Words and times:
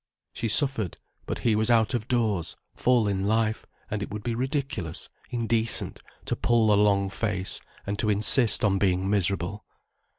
She 0.33 0.47
suffered, 0.47 0.95
but 1.27 1.37
he 1.37 1.55
was 1.55 1.69
out 1.69 1.93
of 1.93 2.07
doors, 2.07 2.55
full 2.73 3.07
in 3.07 3.27
life, 3.27 3.67
and 3.91 4.01
it 4.01 4.09
would 4.09 4.23
be 4.23 4.33
ridiculous, 4.33 5.09
indecent, 5.29 5.99
to 6.25 6.35
pull 6.35 6.73
a 6.73 6.73
long 6.73 7.07
face 7.11 7.61
and 7.85 7.99
to 7.99 8.09
insist 8.09 8.65
on 8.65 8.79
being 8.79 9.07
miserable. 9.07 9.63